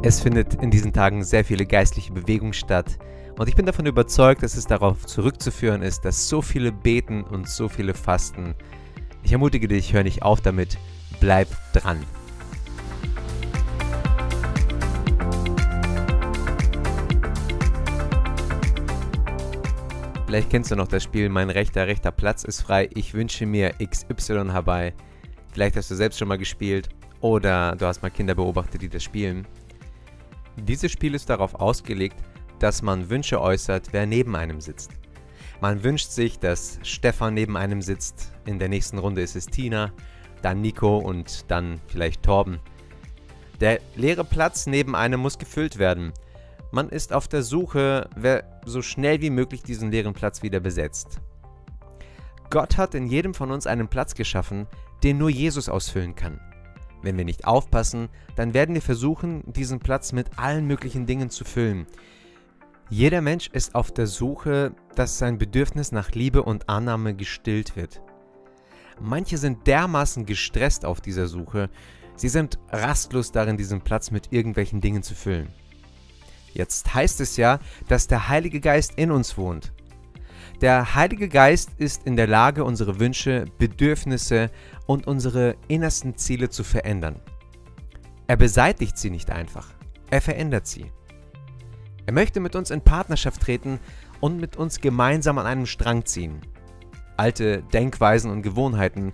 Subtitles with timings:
[0.00, 2.98] Es findet in diesen Tagen sehr viele geistliche Bewegung statt
[3.36, 7.48] und ich bin davon überzeugt, dass es darauf zurückzuführen ist, dass so viele beten und
[7.48, 8.54] so viele fasten.
[9.24, 10.78] Ich ermutige dich, hör nicht auf damit,
[11.18, 11.98] bleib dran.
[20.26, 22.88] Vielleicht kennst du noch das Spiel Mein rechter, rechter Platz ist frei.
[22.94, 24.94] Ich wünsche mir XY herbei.
[25.52, 26.88] Vielleicht hast du selbst schon mal gespielt
[27.20, 29.44] oder du hast mal Kinder beobachtet, die das spielen.
[30.64, 32.16] Dieses Spiel ist darauf ausgelegt,
[32.58, 34.90] dass man Wünsche äußert, wer neben einem sitzt.
[35.60, 38.32] Man wünscht sich, dass Stefan neben einem sitzt.
[38.46, 39.92] In der nächsten Runde ist es Tina,
[40.42, 42.60] dann Nico und dann vielleicht Torben.
[43.60, 46.12] Der leere Platz neben einem muss gefüllt werden.
[46.70, 51.20] Man ist auf der Suche, wer so schnell wie möglich diesen leeren Platz wieder besetzt.
[52.50, 54.66] Gott hat in jedem von uns einen Platz geschaffen,
[55.02, 56.40] den nur Jesus ausfüllen kann.
[57.02, 61.44] Wenn wir nicht aufpassen, dann werden wir versuchen, diesen Platz mit allen möglichen Dingen zu
[61.44, 61.86] füllen.
[62.90, 68.00] Jeder Mensch ist auf der Suche, dass sein Bedürfnis nach Liebe und Annahme gestillt wird.
[69.00, 71.70] Manche sind dermaßen gestresst auf dieser Suche,
[72.16, 75.48] sie sind rastlos darin, diesen Platz mit irgendwelchen Dingen zu füllen.
[76.52, 79.72] Jetzt heißt es ja, dass der Heilige Geist in uns wohnt.
[80.60, 84.50] Der Heilige Geist ist in der Lage, unsere Wünsche, Bedürfnisse
[84.86, 87.20] und unsere innersten Ziele zu verändern.
[88.26, 89.68] Er beseitigt sie nicht einfach,
[90.10, 90.90] er verändert sie.
[92.06, 93.78] Er möchte mit uns in Partnerschaft treten
[94.20, 96.40] und mit uns gemeinsam an einem Strang ziehen.
[97.16, 99.12] Alte Denkweisen und Gewohnheiten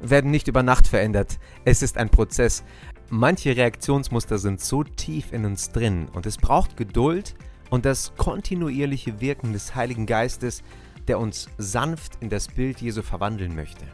[0.00, 2.64] werden nicht über Nacht verändert, es ist ein Prozess.
[3.10, 7.34] Manche Reaktionsmuster sind so tief in uns drin und es braucht Geduld,
[7.70, 10.62] und das kontinuierliche Wirken des Heiligen Geistes,
[11.06, 13.84] der uns sanft in das Bild Jesu verwandeln möchte.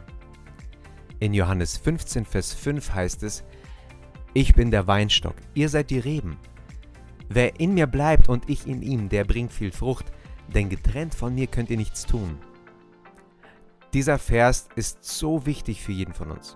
[1.19, 3.43] In Johannes 15, Vers 5 heißt es,
[4.33, 6.37] Ich bin der Weinstock, ihr seid die Reben.
[7.29, 10.11] Wer in mir bleibt und ich in ihm, der bringt viel Frucht,
[10.53, 12.37] denn getrennt von mir könnt ihr nichts tun.
[13.93, 16.55] Dieser Vers ist so wichtig für jeden von uns.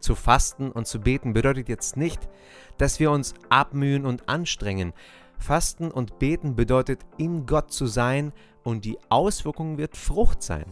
[0.00, 2.28] Zu fasten und zu beten bedeutet jetzt nicht,
[2.76, 4.92] dass wir uns abmühen und anstrengen,
[5.38, 8.32] Fasten und Beten bedeutet, in Gott zu sein
[8.64, 10.66] und die Auswirkung wird Frucht sein.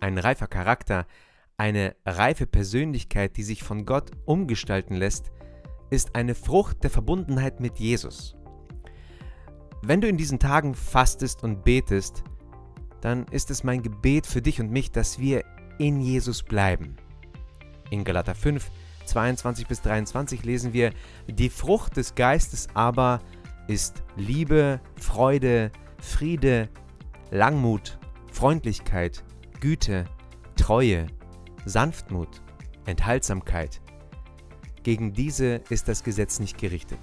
[0.00, 1.06] Ein reifer Charakter,
[1.56, 5.30] eine reife Persönlichkeit, die sich von Gott umgestalten lässt,
[5.90, 8.36] ist eine Frucht der Verbundenheit mit Jesus.
[9.82, 12.24] Wenn du in diesen Tagen fastest und betest,
[13.00, 15.44] dann ist es mein Gebet für dich und mich, dass wir
[15.78, 16.96] in Jesus bleiben.
[17.90, 18.70] In Galater 5,
[19.04, 20.92] 22 bis 23 lesen wir,
[21.28, 23.20] die Frucht des Geistes aber
[23.66, 26.68] ist Liebe, Freude, Friede,
[27.30, 27.98] Langmut,
[28.30, 29.24] Freundlichkeit,
[29.60, 30.04] Güte,
[30.56, 31.06] Treue,
[31.64, 32.42] Sanftmut,
[32.86, 33.80] Enthaltsamkeit.
[34.82, 36.98] Gegen diese ist das Gesetz nicht gerichtet.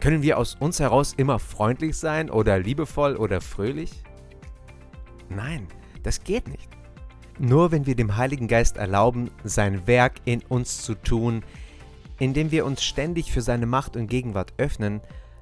[0.00, 4.04] Können wir aus uns heraus immer freundlich sein oder liebevoll oder fröhlich?
[5.28, 5.66] Nein,
[6.02, 6.68] das geht nicht.
[7.38, 11.42] Nur wenn wir dem Heiligen Geist erlauben, sein Werk in uns zu tun,
[12.18, 15.00] indem wir uns ständig für seine Macht und Gegenwart öffnen,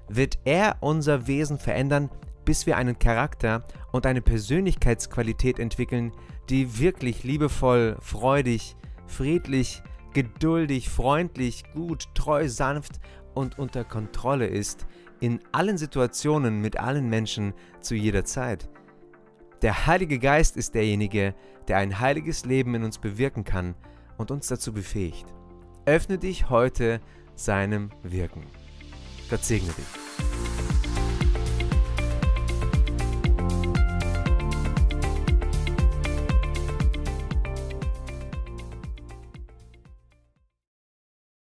[0.09, 2.11] wird er unser Wesen verändern,
[2.45, 6.13] bis wir einen Charakter und eine Persönlichkeitsqualität entwickeln,
[6.49, 8.77] die wirklich liebevoll, freudig,
[9.07, 9.83] friedlich,
[10.13, 13.01] geduldig, freundlich, gut, treu, sanft
[13.35, 14.87] und unter Kontrolle ist,
[15.21, 18.69] in allen Situationen mit allen Menschen zu jeder Zeit.
[19.63, 21.35] Der Heilige Geist ist derjenige,
[21.69, 23.75] der ein heiliges Leben in uns bewirken kann
[24.19, 25.36] und uns dazu befähigt.
[25.87, 27.01] Öffne dich heute
[27.37, 28.43] seinem Wirken.
[29.31, 30.06] Gott segne dich.